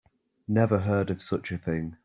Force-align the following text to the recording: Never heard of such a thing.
Never 0.47 0.79
heard 0.79 1.11
of 1.11 1.21
such 1.21 1.51
a 1.51 1.59
thing. 1.59 1.95